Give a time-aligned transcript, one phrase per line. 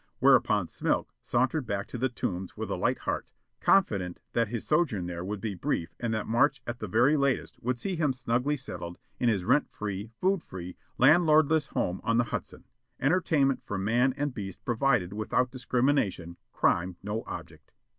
[0.17, 5.05] Whereupon Smilk sauntered back to the Tombs with a light heart, confident that his sojourn
[5.05, 8.57] there would be brief and that March at the very latest would see him snugly
[8.57, 12.63] settled in his rent free, food free, landlordless home on the Hudson,
[12.99, 17.71] entertainment for man and beast provided without discrimination, crime no object.